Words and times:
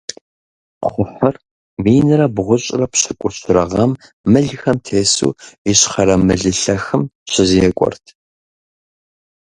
Кхъухьыр 0.83 1.35
минрэ 1.83 2.25
бгъущӏрэ 2.35 2.85
пщыкӏущрэ 2.91 3.63
гъэм 3.71 3.91
мылхэм 4.31 4.77
тесу 4.85 5.31
Ищхъэрэ 5.71 6.15
Мылылъэхым 6.25 7.03
щызекӀуэрт. 7.31 8.05